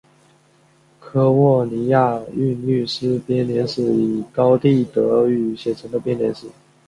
[1.13, 6.47] 利沃尼亚韵律诗编年史是以高地德语写成的编年史。